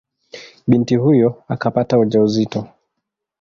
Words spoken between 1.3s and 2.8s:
akapata ujauzito.